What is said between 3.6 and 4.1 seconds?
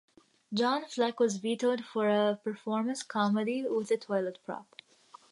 with a